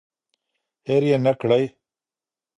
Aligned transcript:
هیر 0.87 1.03
یې 1.09 1.17
نکړئ. 1.25 1.65